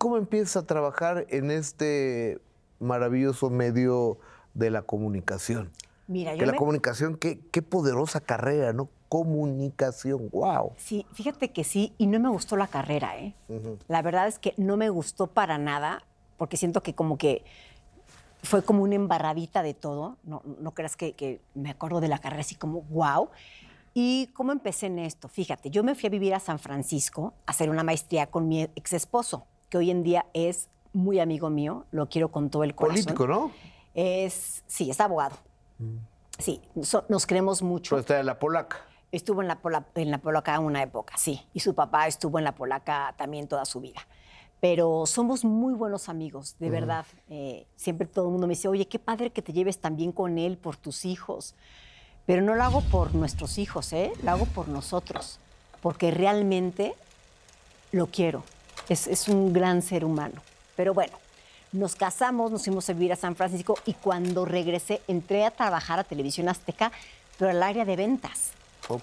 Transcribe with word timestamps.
cómo 0.00 0.16
empiezas 0.16 0.56
a 0.56 0.66
trabajar 0.66 1.26
en 1.28 1.50
este 1.50 2.40
maravilloso 2.78 3.50
medio 3.50 4.18
de 4.54 4.70
la 4.70 4.80
comunicación? 4.80 5.70
Mira, 6.06 6.32
que 6.32 6.38
yo 6.38 6.46
la 6.46 6.52
me- 6.52 6.58
comunicación, 6.58 7.16
qué, 7.18 7.38
qué 7.52 7.60
poderosa 7.60 8.20
carrera, 8.22 8.72
¿no? 8.72 8.88
Comunicación, 9.10 10.30
wow. 10.32 10.72
Sí, 10.78 11.04
fíjate 11.12 11.52
que 11.52 11.64
sí, 11.64 11.94
y 11.98 12.06
no 12.06 12.18
me 12.18 12.30
gustó 12.30 12.56
la 12.56 12.66
carrera, 12.66 13.18
¿eh? 13.18 13.34
La 13.88 14.00
verdad 14.00 14.26
es 14.26 14.38
que 14.38 14.54
no 14.56 14.78
me 14.78 14.88
gustó 14.88 15.26
para 15.26 15.58
nada, 15.58 16.02
porque 16.38 16.56
siento 16.56 16.82
que 16.82 16.94
como 16.94 17.18
que 17.18 17.44
fue 18.42 18.64
como 18.64 18.82
una 18.84 18.94
embarradita 18.94 19.62
de 19.62 19.74
todo. 19.74 20.16
No, 20.22 20.40
no 20.60 20.72
creas 20.72 20.96
que, 20.96 21.12
que 21.12 21.42
me 21.54 21.68
acuerdo 21.68 22.00
de 22.00 22.08
la 22.08 22.18
carrera 22.20 22.40
así 22.40 22.54
como 22.54 22.80
wow. 22.84 23.28
¿Y 23.92 24.28
cómo 24.28 24.52
empecé 24.52 24.86
en 24.86 24.98
esto? 24.98 25.28
Fíjate, 25.28 25.68
yo 25.68 25.84
me 25.84 25.94
fui 25.94 26.06
a 26.06 26.10
vivir 26.10 26.32
a 26.34 26.40
San 26.40 26.58
Francisco 26.58 27.34
a 27.44 27.50
hacer 27.50 27.68
una 27.68 27.82
maestría 27.84 28.28
con 28.28 28.48
mi 28.48 28.62
ex 28.62 28.94
esposo, 28.94 29.46
que 29.70 29.78
hoy 29.78 29.90
en 29.90 30.02
día 30.02 30.26
es 30.34 30.68
muy 30.92 31.20
amigo 31.20 31.48
mío, 31.48 31.86
lo 31.92 32.08
quiero 32.08 32.30
con 32.30 32.50
todo 32.50 32.64
el 32.64 32.74
corazón. 32.74 33.04
Político, 33.04 33.26
¿no? 33.26 33.52
Es, 33.94 34.62
sí, 34.66 34.90
es 34.90 35.00
abogado. 35.00 35.36
Sí, 36.38 36.60
so- 36.82 37.04
nos 37.08 37.26
queremos 37.26 37.62
mucho. 37.62 37.90
Pero 37.90 38.00
está 38.00 38.16
de 38.16 38.24
la 38.24 38.38
polaca. 38.38 38.78
Estuvo 39.12 39.40
en 39.42 39.48
la, 39.48 39.60
pola- 39.60 39.86
en 39.94 40.10
la 40.10 40.18
polaca 40.18 40.58
una 40.60 40.82
época, 40.82 41.16
sí. 41.16 41.40
Y 41.54 41.60
su 41.60 41.74
papá 41.74 42.06
estuvo 42.06 42.38
en 42.38 42.44
la 42.44 42.54
polaca 42.54 43.14
también 43.16 43.48
toda 43.48 43.64
su 43.64 43.80
vida. 43.80 44.00
Pero 44.60 45.06
somos 45.06 45.44
muy 45.44 45.72
buenos 45.74 46.08
amigos, 46.08 46.54
de 46.58 46.68
verdad. 46.70 47.06
Eh, 47.28 47.66
siempre 47.76 48.06
todo 48.06 48.26
el 48.26 48.32
mundo 48.32 48.46
me 48.46 48.52
dice, 48.52 48.68
oye, 48.68 48.86
qué 48.86 48.98
padre 48.98 49.30
que 49.30 49.40
te 49.42 49.52
lleves 49.52 49.78
tan 49.78 49.96
bien 49.96 50.12
con 50.12 50.36
él 50.38 50.58
por 50.58 50.76
tus 50.76 51.04
hijos. 51.06 51.54
Pero 52.26 52.42
no 52.42 52.54
lo 52.54 52.62
hago 52.62 52.82
por 52.82 53.14
nuestros 53.14 53.56
hijos, 53.58 53.92
¿eh? 53.94 54.12
Lo 54.22 54.30
hago 54.32 54.44
por 54.46 54.68
nosotros. 54.68 55.38
Porque 55.80 56.10
realmente 56.10 56.94
lo 57.90 58.06
quiero. 58.08 58.44
Es, 58.90 59.06
es 59.06 59.28
un 59.28 59.52
gran 59.54 59.80
ser 59.80 60.04
humano. 60.04 60.34
Pero 60.76 60.92
bueno, 60.92 61.12
nos 61.72 61.94
casamos, 61.94 62.50
nos 62.50 62.64
fuimos 62.64 62.90
a 62.90 62.92
vivir 62.92 63.12
a 63.12 63.16
San 63.16 63.36
Francisco 63.36 63.78
y 63.86 63.94
cuando 63.94 64.44
regresé 64.44 65.00
entré 65.08 65.44
a 65.46 65.50
trabajar 65.52 65.98
a 66.00 66.04
Televisión 66.04 66.48
Azteca, 66.48 66.90
pero 67.38 67.50
al 67.52 67.62
área 67.62 67.84
de 67.86 67.96
ventas. 67.96 68.50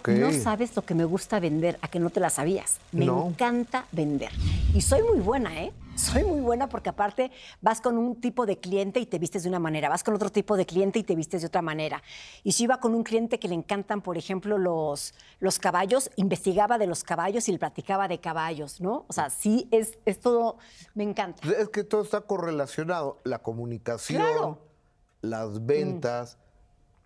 No 0.08 0.34
sabes 0.34 0.76
lo 0.76 0.84
que 0.84 0.94
me 0.94 1.06
gusta 1.06 1.40
vender, 1.40 1.80
a 1.82 1.88
que 1.88 2.00
no 2.00 2.10
te 2.10 2.20
la 2.20 2.30
sabías. 2.30 2.76
Me 2.92 3.06
No. 3.06 3.28
encanta 3.30 3.86
vender. 3.94 4.32
Y 4.78 4.82
soy 4.82 5.02
muy 5.02 5.22
buena, 5.22 5.60
¿eh? 5.60 5.74
Soy 5.96 6.24
muy 6.24 6.40
buena 6.40 6.70
porque 6.70 6.90
aparte 6.90 7.32
vas 7.62 7.82
con 7.82 7.98
un 7.98 8.22
tipo 8.22 8.46
de 8.46 8.60
cliente 8.60 9.00
y 9.00 9.08
te 9.08 9.18
vistes 9.18 9.42
de 9.42 9.50
una 9.50 9.58
manera, 9.58 9.90
vas 9.90 10.04
con 10.04 10.14
otro 10.14 10.32
tipo 10.32 10.56
de 10.56 10.68
cliente 10.68 11.00
y 11.00 11.04
te 11.04 11.16
vistes 11.16 11.42
de 11.42 11.48
otra 11.48 11.64
manera. 11.64 12.04
Y 12.44 12.52
si 12.52 12.66
iba 12.66 12.80
con 12.80 12.94
un 12.94 13.02
cliente 13.04 13.40
que 13.40 13.48
le 13.48 13.56
encantan, 13.56 14.04
por 14.04 14.20
ejemplo, 14.20 14.60
los, 14.60 15.16
los 15.40 15.58
caballos, 15.58 16.12
investigaba 16.16 16.78
de 16.78 16.86
los 16.86 17.04
caballos 17.04 17.50
y 17.50 17.54
le 17.54 17.58
platicaba 17.58 18.08
de 18.08 18.20
caballos, 18.20 18.80
¿no? 18.80 19.06
O 19.08 19.14
sea, 19.14 19.32
sí, 19.32 19.68
es, 19.72 19.98
es 20.06 20.20
todo, 20.20 20.60
me 20.94 21.06
encanta. 21.06 21.42
Es 21.60 21.70
que 21.70 21.84
todo 21.84 22.04
está 22.04 22.22
correlacionado. 22.22 23.18
La 23.24 23.40
comunicación, 23.40 24.22
Claro. 24.22 24.60
Mm. 25.24 25.28
las 25.28 25.66
ventas, 25.66 26.38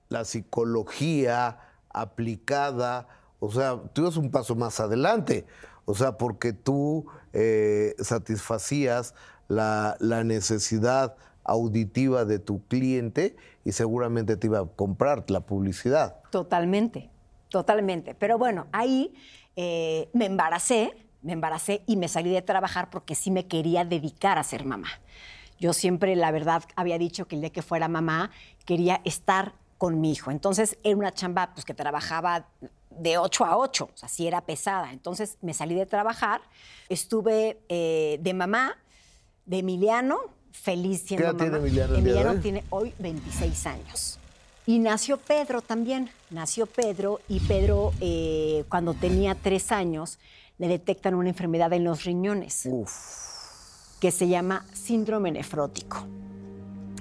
la 0.10 0.26
psicología 0.26 1.58
aplicada. 1.88 3.08
O 3.40 3.50
sea, 3.50 3.82
tú 3.94 4.02
ibas 4.02 4.18
un 4.18 4.30
paso 4.30 4.56
más 4.56 4.82
adelante. 4.82 5.46
O 5.86 5.96
sea, 5.96 6.18
porque 6.18 6.54
tú 6.54 7.08
eh, 7.34 7.96
satisfacías 8.00 9.14
la, 9.48 9.98
necesidad 10.24 11.16
auditiva 11.44 12.26
de 12.26 12.40
tu 12.40 12.66
cliente 12.68 13.36
y 13.66 13.72
seguramente 13.72 14.38
te 14.38 14.48
iba 14.48 14.60
a 14.60 14.66
comprar 14.66 15.30
la 15.30 15.42
publicidad. 15.42 16.18
Totalmente, 16.30 17.10
totalmente. 17.50 18.16
Pero 18.16 18.38
bueno, 18.38 18.68
ahí 18.72 19.14
eh, 19.56 20.10
me 20.14 20.26
embaracé, 20.26 20.94
me 21.22 21.34
embaracé 21.34 21.84
y 21.88 21.98
me 21.98 22.08
salí 22.08 22.32
de 22.32 22.42
trabajar 22.42 22.90
porque 22.90 23.16
sí 23.16 23.32
me 23.32 23.48
quería 23.48 23.86
dedicar 23.86 24.38
a 24.38 24.44
ser 24.44 24.66
mamá. 24.66 24.90
Yo 25.60 25.74
siempre, 25.74 26.16
la 26.16 26.32
verdad, 26.32 26.64
había 26.76 26.98
dicho 26.98 27.28
que 27.28 27.36
el 27.36 27.42
día 27.42 27.52
que 27.52 27.62
fuera 27.62 27.88
mamá 27.88 28.32
quería 28.66 29.02
estar 29.06 29.54
con 29.78 30.00
mi 30.00 30.12
hijo. 30.12 30.32
Entonces, 30.32 30.78
era 30.84 30.98
una 30.98 31.14
chamba 31.14 31.54
pues, 31.54 31.66
que 31.66 31.74
trabajaba 31.74 32.48
de 32.98 33.18
8 33.18 33.46
a 33.46 33.58
8, 33.58 33.90
o 33.94 33.98
sea, 33.98 34.10
sí 34.10 34.28
era 34.28 34.42
pesada. 34.42 34.92
Entonces, 34.92 35.38
me 35.42 35.54
salí 35.54 35.76
de 35.76 35.86
trabajar, 35.86 36.42
estuve 36.90 37.60
eh, 37.70 38.20
de 38.22 38.34
mamá, 38.34 38.78
de 39.46 39.60
Emiliano, 39.60 40.20
feliz 40.52 41.04
siendo 41.06 41.36
tiene 41.36 41.52
mamá. 41.52 41.66
Emiliano 41.66 41.96
Emiliano 41.96 42.36
tiene 42.42 42.64
hoy 42.70 42.94
26 43.00 43.66
años. 43.68 44.20
Y 44.66 44.80
nació 44.80 45.18
Pedro 45.18 45.62
también. 45.62 46.10
Nació 46.30 46.68
Pedro 46.68 47.20
y 47.28 47.40
Pedro, 47.40 47.94
eh, 48.00 48.64
cuando 48.70 48.94
tenía 48.94 49.36
tres 49.36 49.72
años, 49.72 50.20
le 50.58 50.68
detectan 50.68 51.16
una 51.16 51.30
enfermedad 51.30 51.74
en 51.74 51.84
los 51.84 52.04
riñones 52.04 52.70
que 54.00 54.12
se 54.12 54.28
llama 54.28 54.66
síndrome 54.74 55.32
nefrótico, 55.32 56.08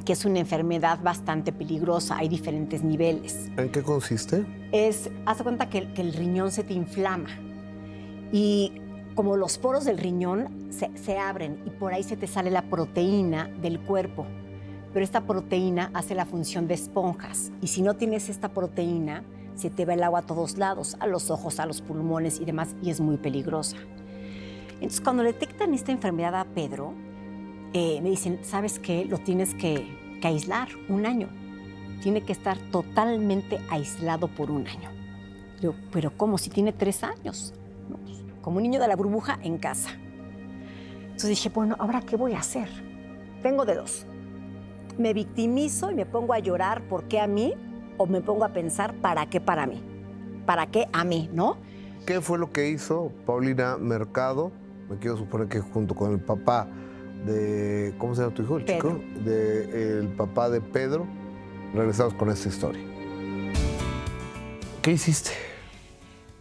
que 0.04 0.12
es 0.14 0.24
una 0.24 0.38
enfermedad 0.40 1.00
bastante 1.02 1.52
peligrosa. 1.52 2.16
Hay 2.18 2.28
diferentes 2.28 2.82
niveles 2.82 3.50
¿En 3.56 3.70
qué 3.70 3.82
consiste? 3.82 4.44
es, 4.72 5.10
haz 5.26 5.42
cuenta 5.42 5.68
que, 5.68 5.78
el- 5.78 5.92
que 5.92 6.02
el 6.02 6.12
riñón 6.14 6.50
se 6.52 6.64
te 6.64 6.72
inflama 6.74 7.28
y 8.32 8.72
como 9.14 9.36
los 9.36 9.58
poros 9.58 9.84
del 9.84 9.98
riñón 9.98 10.68
se, 10.70 10.90
se 10.96 11.18
abren 11.18 11.60
y 11.66 11.70
por 11.70 11.92
ahí 11.92 12.02
se 12.02 12.16
te 12.16 12.26
sale 12.26 12.50
la 12.50 12.62
proteína 12.62 13.48
del 13.60 13.80
cuerpo. 13.80 14.26
Pero 14.92 15.04
esta 15.04 15.20
proteína 15.22 15.90
hace 15.94 16.14
la 16.14 16.24
función 16.26 16.66
de 16.66 16.74
esponjas 16.74 17.52
y 17.60 17.66
si 17.68 17.82
no 17.82 17.94
tienes 17.94 18.28
esta 18.28 18.48
proteína, 18.48 19.22
se 19.54 19.68
te 19.70 19.84
va 19.84 19.94
el 19.94 20.02
agua 20.02 20.20
a 20.20 20.22
todos 20.22 20.56
lados, 20.56 20.96
a 21.00 21.06
los 21.06 21.30
ojos, 21.30 21.60
a 21.60 21.66
los 21.66 21.82
pulmones 21.82 22.40
y 22.40 22.44
demás, 22.44 22.74
y 22.82 22.90
es 22.90 23.00
muy 23.00 23.18
peligrosa. 23.18 23.76
Entonces, 24.74 25.00
cuando 25.02 25.22
detectan 25.22 25.74
esta 25.74 25.92
enfermedad 25.92 26.34
a 26.34 26.44
Pedro, 26.46 26.94
eh, 27.72 28.00
me 28.03 28.10
dicen, 28.10 28.38
¿sabes 28.42 28.78
qué? 28.78 29.04
Lo 29.04 29.19
tienes 29.19 29.54
que, 29.54 29.86
que 30.20 30.28
aislar 30.28 30.69
un 30.88 31.06
año 31.06 31.28
tiene 32.00 32.22
que 32.22 32.32
estar 32.32 32.58
totalmente 32.70 33.60
aislado 33.70 34.28
por 34.28 34.50
un 34.50 34.66
año. 34.66 34.91
Yo, 35.60 35.75
pero 35.92 36.10
¿cómo? 36.16 36.38
Si 36.38 36.50
tiene 36.50 36.72
tres 36.72 37.04
años. 37.04 37.54
Pues, 38.04 38.19
como 38.41 38.56
un 38.56 38.62
niño 38.62 38.80
de 38.80 38.88
la 38.88 38.97
burbuja 38.97 39.38
en 39.42 39.59
casa. 39.59 39.91
Entonces 41.03 41.30
dije, 41.30 41.50
bueno, 41.50 41.76
¿ahora 41.78 42.00
qué 42.00 42.16
voy 42.16 42.32
a 42.32 42.38
hacer? 42.38 42.69
Tengo 43.42 43.64
de 43.64 43.75
dos. 43.75 44.06
Me 44.98 45.12
victimizo 45.12 45.91
y 45.91 45.94
me 45.94 46.06
pongo 46.06 46.32
a 46.32 46.38
llorar, 46.38 46.82
¿por 46.88 47.04
qué 47.04 47.20
a 47.20 47.26
mí? 47.26 47.54
O 47.98 48.06
me 48.06 48.20
pongo 48.20 48.44
a 48.44 48.48
pensar, 48.48 48.94
¿para 48.94 49.26
qué 49.26 49.41
para 49.41 49.66
mí? 49.66 49.82
¿Para 50.47 50.66
qué 50.66 50.88
a 50.92 51.04
mí? 51.04 51.28
¿No? 51.32 51.59
¿Qué 52.06 52.20
fue 52.22 52.38
lo 52.38 52.50
que 52.50 52.70
hizo 52.70 53.12
Paulina 53.26 53.76
Mercado? 53.76 54.50
Me 54.88 54.97
quiero 54.97 55.19
suponer 55.19 55.48
que 55.48 55.60
junto 55.60 55.94
con 55.94 56.12
el 56.12 56.20
papá 56.20 56.66
de. 57.25 57.94
¿Cómo 57.98 58.14
se 58.14 58.22
llama 58.22 58.34
tu 58.34 58.42
hijo? 58.42 58.56
El 58.58 58.64
Pedro. 58.64 58.98
chico. 58.98 59.20
De, 59.25 59.98
el 59.98 60.08
papá 60.08 60.50
de 60.50 60.60
Pedro. 60.60 61.06
Regresamos 61.75 62.14
con 62.14 62.31
esta 62.31 62.48
historia. 62.48 62.82
¿Qué 64.82 64.92
hiciste? 64.92 65.30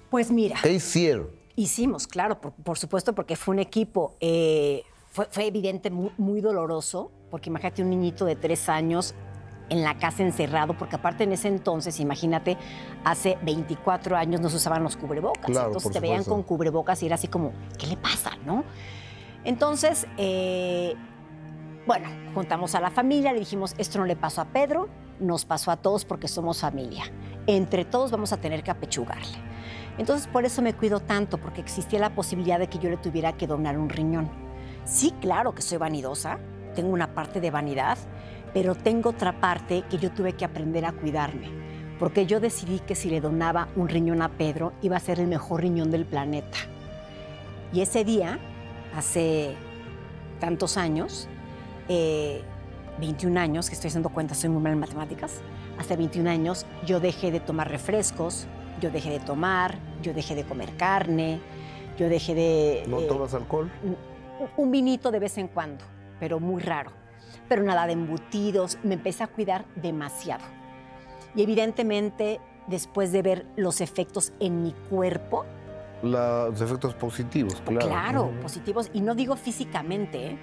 Pues 0.10 0.32
mira. 0.32 0.58
¿Qué 0.62 0.74
hicieron? 0.74 1.28
Hicimos, 1.56 2.08
claro, 2.08 2.40
por, 2.40 2.54
por 2.54 2.78
supuesto, 2.78 3.14
porque 3.14 3.36
fue 3.36 3.54
un 3.54 3.60
equipo. 3.60 4.16
eh, 4.22 4.84
fue, 5.12 5.28
fue 5.32 5.48
evidente, 5.48 5.90
muy, 5.90 6.12
muy 6.18 6.40
doloroso, 6.40 7.12
porque 7.32 7.50
imagínate 7.50 7.82
un 7.82 7.90
niñito 7.90 8.26
de 8.26 8.36
tres 8.36 8.70
años 8.70 9.16
en 9.70 9.84
la 9.84 9.98
casa 9.98 10.24
encerrado, 10.24 10.76
porque 10.78 10.96
aparte 10.96 11.24
en 11.24 11.32
ese 11.32 11.48
entonces, 11.48 12.00
imagínate, 12.00 12.58
hace 13.04 13.38
24 13.44 14.18
años 14.18 14.42
no 14.42 14.50
se 14.50 14.58
usaban 14.58 14.84
los 14.84 14.98
cubrebocas. 14.98 15.46
Claro, 15.46 15.68
entonces 15.68 15.92
te 15.92 16.00
veían 16.00 16.24
con 16.24 16.44
cubrebocas 16.44 17.02
y 17.04 17.06
era 17.06 17.16
así 17.16 17.28
como, 17.28 17.54
¿qué 17.78 17.88
le 17.88 17.98
pasa, 17.98 18.32
no? 18.46 18.64
Entonces, 19.44 20.08
eh, 20.18 20.96
bueno, 21.86 22.08
juntamos 22.34 22.76
a 22.76 22.82
la 22.82 22.92
familia, 22.92 23.34
le 23.34 23.40
dijimos, 23.40 23.74
esto 23.78 24.00
no 24.00 24.06
le 24.06 24.16
pasó 24.16 24.42
a 24.42 24.46
Pedro, 24.46 24.90
nos 25.20 25.46
pasó 25.46 25.72
a 25.72 25.78
todos 25.78 26.06
porque 26.06 26.28
somos 26.28 26.62
familia. 26.62 27.06
Entre 27.48 27.86
todos 27.86 28.12
vamos 28.12 28.32
a 28.34 28.38
tener 28.38 28.64
que 28.64 28.72
apechugarle. 28.72 29.38
Entonces, 29.98 30.28
por 30.28 30.46
eso 30.46 30.62
me 30.62 30.74
cuido 30.74 31.00
tanto, 31.00 31.38
porque 31.38 31.62
existía 31.62 32.00
la 32.00 32.16
posibilidad 32.16 32.60
de 32.60 32.68
que 32.68 32.80
yo 32.80 32.90
le 32.90 32.98
tuviera 32.98 33.34
que 33.34 33.48
donar 33.48 33.78
un 33.78 33.90
riñón. 33.90 34.30
Sí, 34.86 35.14
claro 35.20 35.54
que 35.54 35.62
soy 35.62 35.78
vanidosa, 35.78 36.40
tengo 36.74 36.90
una 36.90 37.14
parte 37.14 37.42
de 37.42 37.52
vanidad, 37.52 37.98
pero 38.54 38.76
tengo 38.76 39.10
otra 39.10 39.40
parte 39.40 39.84
que 39.90 39.98
yo 39.98 40.12
tuve 40.12 40.34
que 40.34 40.46
aprender 40.46 40.86
a 40.86 40.94
cuidarme, 40.94 41.50
porque 42.00 42.26
yo 42.26 42.40
decidí 42.40 42.80
que 42.80 42.96
si 42.96 43.10
le 43.10 43.22
donaba 43.22 43.68
un 43.76 43.90
riñón 43.90 44.22
a 44.22 44.30
Pedro, 44.30 44.74
iba 44.82 44.96
a 44.98 45.02
ser 45.02 45.20
el 45.20 45.28
mejor 45.28 45.62
riñón 45.62 45.92
del 45.92 46.06
planeta. 46.06 46.58
Y 47.74 47.82
ese 47.82 48.04
día, 48.04 48.40
hace 48.96 49.56
tantos 50.40 50.78
años, 50.78 51.28
eh, 51.88 52.42
21 53.00 53.40
años, 53.40 53.70
que 53.70 53.76
estoy 53.76 53.90
haciendo 53.90 54.10
cuentas, 54.10 54.38
soy 54.40 54.50
muy 54.50 54.62
mal 54.62 54.74
en 54.74 54.80
matemáticas, 54.80 55.42
hace 55.78 55.96
21 55.96 56.30
años 56.30 56.66
yo 56.86 57.00
dejé 57.00 57.32
de 57.32 57.40
tomar 57.40 57.70
refrescos, 57.70 58.48
yo 58.82 58.92
dejé 58.92 59.10
de 59.12 59.20
tomar, 59.20 59.78
yo 60.02 60.14
dejé 60.14 60.36
de 60.36 60.44
comer 60.44 60.76
carne, 60.78 61.40
yo 61.98 62.08
dejé 62.10 62.36
de... 62.36 62.84
¿No 62.88 63.00
eh, 63.00 63.06
tomas 63.08 63.34
alcohol? 63.34 63.70
un- 63.84 63.98
un 64.56 64.72
vinito 64.72 65.12
de 65.12 65.20
vez 65.20 65.38
en 65.38 65.48
cuando, 65.50 65.84
pero 66.20 66.40
muy 66.40 66.62
raro. 66.62 66.92
Pero 67.50 67.64
nada 67.64 67.86
de 67.88 67.94
embutidos, 67.94 68.78
me 68.84 68.94
empecé 68.94 69.24
a 69.24 69.28
cuidar 69.28 69.66
demasiado. 69.76 70.44
Y 71.36 71.42
evidentemente, 71.44 72.40
después 72.68 73.12
de 73.12 73.22
ver 73.22 73.46
los 73.58 73.82
efectos 73.82 74.32
en 74.40 74.64
mi 74.64 74.72
cuerpo, 74.90 75.46
los 76.02 76.62
efectos 76.62 76.94
positivos, 76.96 77.62
claro. 77.66 77.88
Claro, 77.88 78.24
Ujú. 78.26 78.40
positivos. 78.42 78.90
Y 78.94 79.02
no 79.02 79.16
digo 79.16 79.36
físicamente, 79.36 80.28
¿eh? 80.32 80.40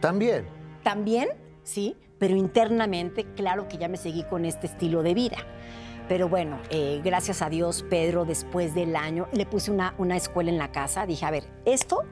También. 0.00 0.46
También, 0.82 1.28
sí, 1.62 1.96
pero 2.18 2.36
internamente, 2.36 3.24
claro 3.34 3.68
que 3.68 3.78
ya 3.78 3.88
me 3.88 3.96
seguí 3.96 4.24
con 4.24 4.44
este 4.44 4.66
estilo 4.66 5.02
de 5.02 5.14
vida. 5.14 5.38
Pero 6.08 6.28
bueno, 6.28 6.58
eh, 6.70 7.00
gracias 7.04 7.40
a 7.40 7.48
Dios, 7.50 7.84
Pedro, 7.88 8.24
después 8.24 8.74
del 8.74 8.96
año, 8.96 9.28
le 9.32 9.46
puse 9.46 9.70
una, 9.70 9.94
una 9.98 10.16
escuela 10.16 10.50
en 10.50 10.58
la 10.58 10.72
casa. 10.72 11.06
Dije, 11.06 11.24
a 11.24 11.30
ver, 11.30 11.44
esto, 11.64 12.02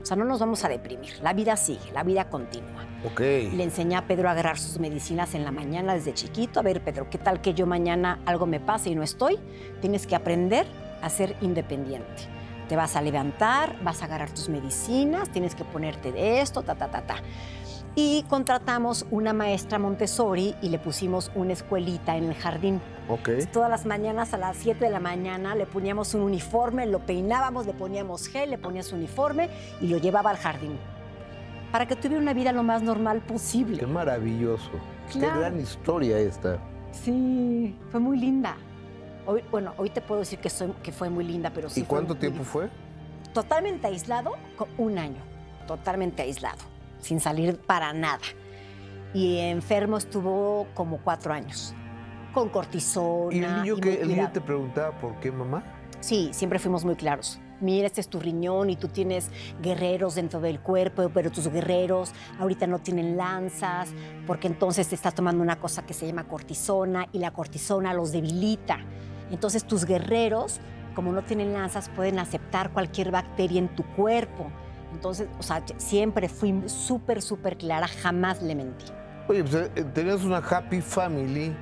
o 0.00 0.06
sea, 0.06 0.16
no 0.16 0.24
nos 0.24 0.40
vamos 0.40 0.64
a 0.64 0.68
deprimir. 0.68 1.12
La 1.22 1.34
vida 1.34 1.56
sigue, 1.56 1.92
la 1.92 2.02
vida 2.02 2.30
continúa. 2.30 2.86
Ok. 3.04 3.20
Le 3.20 3.62
enseñé 3.64 3.96
a 3.96 4.06
Pedro 4.06 4.28
a 4.28 4.32
agarrar 4.32 4.58
sus 4.58 4.78
medicinas 4.78 5.34
en 5.34 5.44
la 5.44 5.50
mañana 5.50 5.92
desde 5.94 6.14
chiquito. 6.14 6.60
A 6.60 6.62
ver, 6.62 6.82
Pedro, 6.82 7.10
¿qué 7.10 7.18
tal 7.18 7.40
que 7.42 7.52
yo 7.52 7.66
mañana 7.66 8.20
algo 8.24 8.46
me 8.46 8.58
pase 8.58 8.90
y 8.90 8.94
no 8.94 9.02
estoy? 9.02 9.38
Tienes 9.80 10.06
que 10.06 10.14
aprender 10.16 10.66
a 11.02 11.10
ser 11.10 11.36
independiente. 11.40 12.22
Te 12.68 12.76
vas 12.76 12.96
a 12.96 13.02
levantar, 13.02 13.76
vas 13.82 14.00
a 14.02 14.06
agarrar 14.06 14.30
tus 14.30 14.48
medicinas, 14.48 15.28
tienes 15.30 15.54
que 15.54 15.64
ponerte 15.64 16.12
de 16.12 16.40
esto, 16.40 16.62
ta, 16.62 16.74
ta, 16.74 16.90
ta, 16.90 17.02
ta. 17.02 17.16
Y 17.94 18.24
contratamos 18.30 19.04
una 19.10 19.34
maestra 19.34 19.78
Montessori 19.78 20.54
y 20.62 20.70
le 20.70 20.78
pusimos 20.78 21.30
una 21.34 21.52
escuelita 21.52 22.16
en 22.16 22.24
el 22.24 22.34
jardín. 22.34 22.80
Ok. 23.08 23.28
Todas 23.52 23.68
las 23.68 23.84
mañanas 23.84 24.32
a 24.32 24.38
las 24.38 24.56
7 24.56 24.86
de 24.86 24.90
la 24.90 25.00
mañana 25.00 25.54
le 25.54 25.66
poníamos 25.66 26.14
un 26.14 26.22
uniforme, 26.22 26.86
lo 26.86 27.00
peinábamos, 27.00 27.66
le 27.66 27.74
poníamos 27.74 28.28
gel, 28.28 28.48
le 28.48 28.56
ponías 28.56 28.86
su 28.86 28.96
uniforme 28.96 29.50
y 29.82 29.88
lo 29.88 29.98
llevaba 29.98 30.30
al 30.30 30.38
jardín. 30.38 30.78
Para 31.70 31.86
que 31.86 31.94
tuviera 31.94 32.22
una 32.22 32.32
vida 32.32 32.52
lo 32.52 32.62
más 32.62 32.82
normal 32.82 33.20
posible. 33.20 33.78
Qué 33.78 33.86
maravilloso. 33.86 34.70
Claro. 35.10 35.34
Qué 35.34 35.40
gran 35.40 35.60
historia 35.60 36.18
esta. 36.18 36.58
Sí, 36.92 37.76
fue 37.90 38.00
muy 38.00 38.18
linda. 38.18 38.56
Hoy, 39.26 39.42
bueno, 39.50 39.72
hoy 39.76 39.90
te 39.90 40.00
puedo 40.00 40.20
decir 40.20 40.38
que, 40.40 40.50
soy- 40.50 40.74
que 40.82 40.92
fue 40.92 41.08
muy 41.10 41.24
linda, 41.24 41.50
pero 41.54 41.68
sí. 41.68 41.80
¿Y 41.80 41.84
cuánto 41.84 42.14
tiempo 42.14 42.42
fue? 42.44 42.68
Totalmente 43.32 43.86
aislado, 43.86 44.32
un 44.78 44.98
año. 44.98 45.20
Totalmente 45.66 46.22
aislado, 46.22 46.58
sin 47.00 47.20
salir 47.20 47.56
para 47.58 47.92
nada. 47.92 48.18
Y 49.14 49.38
enfermo 49.38 49.96
estuvo 49.98 50.66
como 50.74 50.98
cuatro 50.98 51.32
años, 51.32 51.74
con 52.34 52.48
cortisona. 52.48 53.34
¿Y 53.34 53.38
el 53.44 53.56
niño 53.62 53.72
muy 53.74 53.80
que 53.82 54.02
el 54.02 54.08
niño 54.08 54.30
te 54.32 54.40
preguntaba 54.40 54.98
por 54.98 55.14
qué, 55.20 55.30
mamá? 55.30 55.62
Sí, 56.02 56.30
siempre 56.32 56.58
fuimos 56.58 56.84
muy 56.84 56.96
claros. 56.96 57.38
Mira, 57.60 57.86
este 57.86 58.00
es 58.00 58.08
tu 58.08 58.18
riñón 58.18 58.70
y 58.70 58.76
tú 58.76 58.88
tienes 58.88 59.30
guerreros 59.62 60.16
dentro 60.16 60.40
del 60.40 60.58
cuerpo, 60.58 61.08
pero 61.14 61.30
tus 61.30 61.46
guerreros 61.46 62.10
ahorita 62.40 62.66
no 62.66 62.80
tienen 62.80 63.16
lanzas, 63.16 63.90
porque 64.26 64.48
entonces 64.48 64.88
te 64.88 64.96
estás 64.96 65.14
tomando 65.14 65.44
una 65.44 65.60
cosa 65.60 65.86
que 65.86 65.94
se 65.94 66.04
llama 66.04 66.26
cortisona 66.26 67.06
y 67.12 67.20
la 67.20 67.30
cortisona 67.30 67.94
los 67.94 68.10
debilita. 68.10 68.80
Entonces 69.30 69.64
tus 69.64 69.84
guerreros, 69.84 70.60
como 70.96 71.12
no 71.12 71.22
tienen 71.22 71.52
lanzas, 71.52 71.88
pueden 71.90 72.18
aceptar 72.18 72.72
cualquier 72.72 73.12
bacteria 73.12 73.60
en 73.60 73.68
tu 73.68 73.84
cuerpo. 73.94 74.50
Entonces, 74.92 75.28
o 75.38 75.42
sea, 75.44 75.62
siempre 75.76 76.28
fui 76.28 76.64
súper, 76.66 77.22
súper 77.22 77.56
clara, 77.56 77.86
jamás 77.86 78.42
le 78.42 78.56
mentí. 78.56 78.86
Oye, 79.28 79.44
pues 79.44 79.70
eh, 79.76 79.84
tenías 79.94 80.24
una 80.24 80.38
happy 80.38 80.80
family 80.80 81.54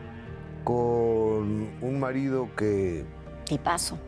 con 0.65 1.69
un 1.83 2.01
marido 2.01 2.49
que 2.57 3.05
Tipazo. 3.45 3.99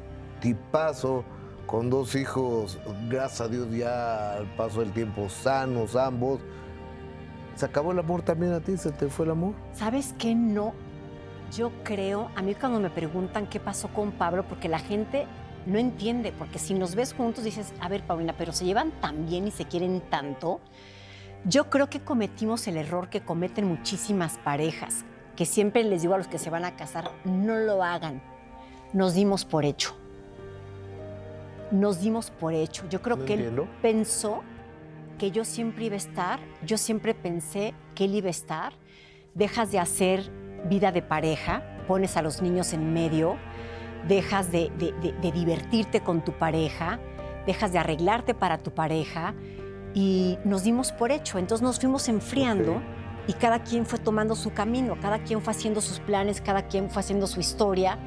Tipazo, 0.43 1.25
con 1.67 1.89
dos 1.89 2.15
hijos, 2.17 2.79
gracias 3.09 3.41
a 3.41 3.49
Dios 3.49 3.71
ya 3.71 4.35
al 4.35 4.47
paso 4.57 4.81
del 4.81 4.93
tiempo 4.93 5.31
sanos 5.31 5.97
ambos. 5.97 6.41
¿Se 7.55 7.65
acabó 7.65 7.93
el 7.93 7.99
amor 7.99 8.23
también 8.23 8.53
a 8.53 8.61
ti? 8.61 8.77
¿Se 8.77 8.91
te 8.91 9.09
fue 9.09 9.25
el 9.25 9.31
amor? 9.31 9.55
¿Sabes 9.73 10.15
qué? 10.19 10.35
No. 10.35 10.75
Yo 11.57 11.71
creo, 11.85 12.31
a 12.35 12.43
mí 12.43 12.55
cuando 12.55 12.81
me 12.81 12.91
preguntan 12.91 13.47
qué 13.47 13.61
pasó 13.61 13.89
con 13.89 14.11
Pablo, 14.13 14.45
porque 14.49 14.69
la 14.69 14.79
gente 14.79 15.27
no 15.65 15.79
entiende, 15.79 16.33
porque 16.33 16.59
si 16.59 16.75
nos 16.75 16.95
ves 16.95 17.15
juntos 17.15 17.45
dices, 17.45 17.73
a 17.81 17.89
ver, 17.89 18.03
Paulina, 18.03 18.35
pero 18.37 18.53
se 18.53 18.65
llevan 18.65 18.91
tan 19.01 19.27
bien 19.27 19.47
y 19.47 19.51
se 19.51 19.67
quieren 19.67 20.03
tanto. 20.11 20.61
Yo 21.45 21.71
creo 21.71 21.89
que 21.89 22.01
cometimos 22.01 22.67
el 22.69 22.77
error 22.77 23.09
que 23.09 23.21
cometen 23.21 23.67
muchísimas 23.67 24.39
parejas, 24.39 25.05
que 25.37 25.47
siempre 25.47 25.85
les 25.85 26.03
digo 26.03 26.15
a 26.15 26.19
los 26.19 26.29
que 26.29 26.39
se 26.39 26.51
van 26.51 26.65
a 26.65 26.77
casar, 26.77 27.11
no 27.25 27.57
lo 27.57 27.83
hagan. 27.83 28.23
Nos 28.93 29.15
dimos 29.15 29.45
por 29.45 29.65
hecho. 29.65 30.02
Nos 31.73 32.01
dimos 32.01 32.31
por 32.31 32.53
hecho. 32.55 32.85
Yo 32.89 33.03
creo 33.03 33.17
No 33.17 33.25
que 33.25 33.35
él 33.35 33.41
entiendo. 33.41 33.69
pensó 33.81 34.43
que 35.19 35.31
yo 35.31 35.45
siempre 35.45 35.87
iba 35.87 35.95
a 35.95 35.99
estar, 35.99 36.39
yo 36.65 36.77
siempre 36.79 37.15
pensé 37.15 37.75
que 37.95 38.05
él 38.05 38.15
iba 38.15 38.29
a 38.29 38.31
estar, 38.31 38.73
dejas 39.35 39.71
de 39.73 39.79
hacer 39.79 40.31
vida 40.69 40.93
de 40.93 41.03
pareja, 41.03 41.63
pones 41.89 42.17
a 42.17 42.23
los 42.23 42.43
niños 42.43 42.73
en 42.73 42.93
medio, 42.93 43.37
dejas 44.09 44.51
de, 44.53 44.71
de- 44.79 44.93
de- 44.93 45.13
de 45.13 45.33
divertirte 45.33 46.01
con 46.01 46.23
tu 46.25 46.33
pareja, 46.33 46.99
dejas 47.47 47.73
de 47.73 47.79
arreglarte 47.79 48.35
para 48.35 48.59
tu 48.59 48.73
pareja 48.73 49.35
y 49.95 50.39
nos 50.45 50.63
dimos 50.65 50.93
por 50.93 51.11
hecho, 51.13 51.39
entonces 51.39 51.63
nos 51.63 51.79
fuimos 51.79 52.09
enfriando 52.09 52.81
y 53.29 53.33
cada 53.35 53.63
quien 53.63 53.87
fue 53.87 53.99
tomando 53.99 54.35
su 54.35 54.53
camino, 54.53 54.97
cada 55.01 55.19
quien 55.21 55.41
fue 55.41 55.53
haciendo 55.53 55.81
sus 55.81 56.01
planes, 56.01 56.41
cada 56.41 56.67
quien 56.67 56.91
fue 56.91 57.01
haciendo 57.01 57.27
su 57.27 57.41
historia 57.41 57.99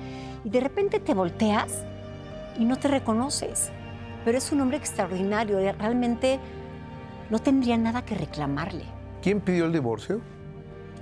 y 0.43 0.49
de 0.49 0.59
repente 0.59 0.99
te 0.99 1.13
volteas 1.13 1.85
y 2.57 2.65
no 2.65 2.77
te 2.77 2.87
reconoces, 2.87 3.71
pero 4.23 4.37
es 4.37 4.51
un 4.51 4.61
hombre 4.61 4.77
extraordinario, 4.77 5.59
eh, 5.59 5.71
realmente 5.73 6.39
no 7.29 7.39
tendría 7.39 7.77
nada 7.77 8.03
que 8.03 8.15
reclamarle. 8.15 8.85
¿Quién 9.21 9.41
pidió 9.41 9.65
el 9.65 9.71
divorcio? 9.73 10.21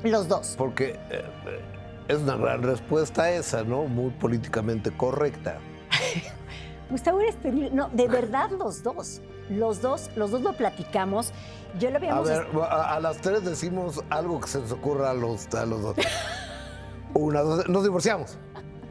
Los 0.03 0.27
dos. 0.27 0.55
Porque 0.57 0.91
eh, 1.09 1.23
eh, 1.45 1.61
es 2.07 2.17
una 2.19 2.35
gran 2.37 2.63
respuesta 2.63 3.29
esa, 3.31 3.63
¿no? 3.63 3.83
Muy 3.85 4.11
políticamente 4.11 4.91
correcta. 4.91 5.57
Gustavo 6.89 7.21
eres. 7.21 7.37
No, 7.71 7.89
de 7.89 8.07
verdad 8.07 8.51
los 8.51 8.83
dos. 8.83 9.21
Los 9.49 9.81
dos, 9.81 10.09
los 10.15 10.31
dos 10.31 10.41
lo 10.41 10.53
platicamos. 10.53 11.33
Yo 11.79 11.89
lo 11.89 11.95
A 11.95 11.97
habíamos. 11.97 12.27
ver, 12.29 12.47
a, 12.69 12.95
a 12.95 12.99
las 12.99 13.17
tres 13.17 13.43
decimos 13.43 14.03
algo 14.09 14.39
que 14.39 14.47
se 14.47 14.59
nos 14.59 14.71
ocurra 14.71 15.09
a 15.11 15.13
los, 15.13 15.53
a 15.53 15.65
los 15.65 15.81
dos. 15.81 15.95
Una, 17.13 17.41
dos, 17.41 17.67
nos 17.67 17.83
divorciamos. 17.83 18.37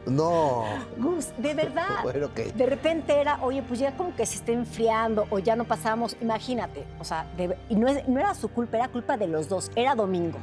No. 0.07 0.65
Gus, 0.99 1.29
de 1.39 1.55
verdad. 1.55 1.87
Bueno, 2.03 2.27
ok. 2.27 2.39
De 2.55 2.67
repente 2.67 3.21
era, 3.21 3.39
oye, 3.43 3.63
pues 3.63 3.79
ya 3.81 3.97
como 3.97 4.15
que 4.17 4.27
se 4.27 4.37
está 4.37 4.53
enfriando 4.53 5.27
o 5.31 5.39
ya 5.39 5.55
no 5.57 5.65
pasábamos, 5.65 6.17
imagínate, 6.21 6.85
o 6.99 7.05
sea, 7.05 7.27
de- 7.37 7.57
y 7.69 7.77
no, 7.77 7.87
es- 7.89 8.07
no 8.09 8.19
era 8.19 8.35
su 8.35 8.49
culpa, 8.49 8.77
era 8.79 8.89
culpa 8.89 9.17
de 9.17 9.29
los 9.29 9.49
dos, 9.49 9.71
era 9.77 9.95
domingo. 9.95 10.39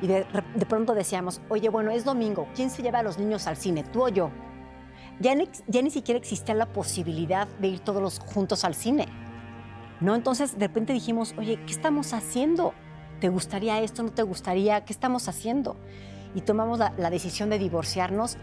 Y 0.00 0.06
de, 0.06 0.26
de 0.54 0.66
pronto 0.66 0.94
decíamos, 0.94 1.40
oye, 1.48 1.68
bueno, 1.68 1.90
es 1.90 2.04
domingo, 2.04 2.46
¿quién 2.54 2.70
se 2.70 2.82
lleva 2.82 3.00
a 3.00 3.02
los 3.02 3.18
niños 3.18 3.46
al 3.46 3.56
cine, 3.56 3.84
tú 3.84 4.02
o 4.04 4.08
yo? 4.08 4.30
Ya 5.20 5.34
ni, 5.34 5.48
ya 5.68 5.82
ni 5.82 5.90
siquiera 5.90 6.18
existía 6.18 6.54
la 6.54 6.66
posibilidad 6.66 7.46
de 7.60 7.68
ir 7.68 7.80
todos 7.80 8.02
los 8.02 8.18
juntos 8.18 8.64
al 8.64 8.74
cine. 8.74 9.06
¿No? 10.00 10.16
Entonces, 10.16 10.58
de 10.58 10.66
repente 10.66 10.92
dijimos, 10.92 11.34
oye, 11.38 11.60
¿qué 11.64 11.72
estamos 11.72 12.12
haciendo? 12.12 12.74
¿Te 13.20 13.28
gustaría 13.28 13.80
esto? 13.80 14.02
¿No 14.02 14.10
te 14.10 14.24
gustaría? 14.24 14.84
¿Qué 14.84 14.92
estamos 14.92 15.28
haciendo? 15.28 15.76
Y 16.34 16.40
tomamos 16.40 16.80
la- 16.80 16.92
la 16.96 17.08
decisión 17.10 17.50
de 17.50 17.58
divorciarnos 17.60 18.36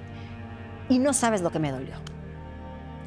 y 0.90 1.00
no 1.00 1.14
sabes 1.14 1.42
lo 1.42 1.52
que 1.52 1.60
me 1.60 1.72
dolió. 1.72 1.96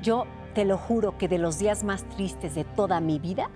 Yo 0.02 0.26
te 0.54 0.64
lo 0.64 0.78
juro 0.78 1.18
que 1.18 1.28
de 1.28 1.38
los 1.38 1.58
días 1.58 1.84
más 1.84 2.08
tristes 2.08 2.54
de 2.54 2.64
toda 2.64 3.00
mi 3.00 3.18
vida, 3.18 3.50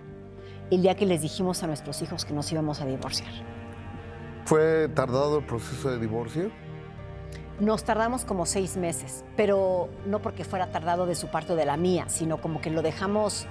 el 0.71 0.83
día 0.83 0.97
que 0.97 1.07
les 1.07 1.23
dijimos 1.23 1.63
a 1.63 1.67
nuestros 1.67 2.03
hijos 2.03 2.25
que 2.25 2.35
nos 2.35 2.51
íbamos 2.51 2.81
a 2.81 2.87
divorciar. 2.87 3.31
¿Fue 4.45 4.89
tardado 4.89 5.39
el 5.39 5.45
proceso 5.47 5.91
de 5.91 5.99
divorcio? 5.99 6.51
Nos 7.61 7.85
tardamos 7.85 8.25
como 8.25 8.47
seis 8.47 8.77
meses, 8.77 9.25
pero 9.37 9.89
no 10.07 10.21
porque 10.21 10.45
fuera 10.45 10.71
tardado 10.71 11.07
de 11.07 11.15
su 11.15 11.29
parte 11.29 11.55
o 11.55 11.57
de 11.57 11.65
la 11.65 11.77
mía, 11.77 12.05
sino 12.09 12.41
como 12.41 12.61
que 12.61 12.71
lo 12.71 12.83
dejamos 12.83 13.47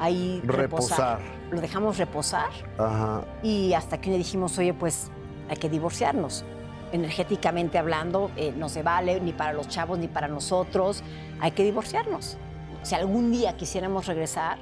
ahí 0.00 0.40
reposar. 0.44 1.18
Reposar. 1.18 1.20
Lo 1.50 1.60
dejamos 1.60 1.98
reposar 1.98 2.48
Ajá. 2.78 3.22
y 3.42 3.74
hasta 3.74 4.00
que 4.00 4.10
le 4.10 4.18
dijimos, 4.18 4.56
oye, 4.58 4.72
pues 4.72 5.10
hay 5.48 5.56
que 5.56 5.68
divorciarnos. 5.68 6.44
Energéticamente 6.92 7.78
hablando, 7.78 8.30
eh, 8.36 8.52
no 8.56 8.68
se 8.68 8.82
vale 8.82 9.20
ni 9.20 9.32
para 9.32 9.52
los 9.52 9.68
chavos 9.68 9.98
ni 9.98 10.08
para 10.08 10.28
nosotros, 10.28 11.02
hay 11.40 11.52
que 11.52 11.62
divorciarnos. 11.64 12.36
Si 12.82 12.94
algún 12.94 13.30
día 13.30 13.56
quisiéramos 13.56 14.06
regresar, 14.06 14.58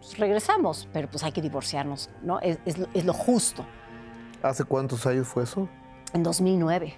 pues 0.00 0.18
regresamos, 0.18 0.88
pero 0.92 1.08
pues 1.08 1.22
hay 1.24 1.32
que 1.32 1.42
divorciarnos, 1.42 2.10
¿no? 2.22 2.40
Es, 2.40 2.58
es 2.64 2.78
lo- 2.78 2.86
es 2.94 3.04
lo 3.04 3.12
justo. 3.12 3.64
¿Hace 4.42 4.64
cuántos 4.64 5.06
años 5.06 5.26
fue 5.26 5.42
eso? 5.44 5.68
En 6.12 6.22
2009, 6.22 6.94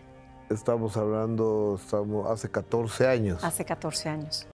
Estamos 0.50 0.96
hablando, 0.96 1.78
estamos 1.82 2.30
hace 2.30 2.48
14 2.50 3.06
años. 3.06 3.44
hace 3.44 3.64
14 3.66 4.08
años. 4.08 4.46